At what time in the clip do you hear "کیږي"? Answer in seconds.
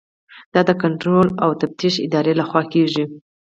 2.73-3.03